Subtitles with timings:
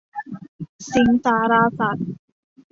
[0.91, 2.09] สิงห์สาราสัตว์